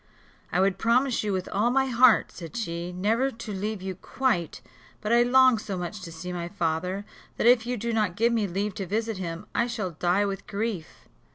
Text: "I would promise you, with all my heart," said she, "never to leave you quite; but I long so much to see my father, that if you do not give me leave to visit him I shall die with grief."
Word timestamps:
"I 0.51 0.59
would 0.59 0.79
promise 0.79 1.23
you, 1.23 1.31
with 1.31 1.47
all 1.49 1.69
my 1.69 1.85
heart," 1.85 2.31
said 2.31 2.55
she, 2.57 2.91
"never 2.91 3.29
to 3.29 3.53
leave 3.53 3.83
you 3.83 3.93
quite; 3.93 4.59
but 4.99 5.13
I 5.13 5.21
long 5.21 5.59
so 5.59 5.77
much 5.77 6.01
to 6.01 6.11
see 6.11 6.33
my 6.33 6.47
father, 6.49 7.05
that 7.37 7.45
if 7.45 7.67
you 7.67 7.77
do 7.77 7.93
not 7.93 8.15
give 8.15 8.33
me 8.33 8.47
leave 8.47 8.73
to 8.81 8.87
visit 8.87 9.17
him 9.19 9.45
I 9.53 9.67
shall 9.67 9.91
die 9.91 10.25
with 10.25 10.47
grief." 10.47 11.07